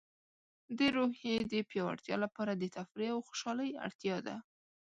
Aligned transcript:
د 0.77 0.79
روحیې 0.97 1.35
د 1.51 1.53
پیاوړتیا 1.69 2.15
لپاره 2.25 2.51
د 2.55 2.63
تفریح 2.77 3.09
او 3.15 3.19
خوشحالۍ 3.27 3.69
اړتیا 3.85 4.17
ده. 4.27 4.35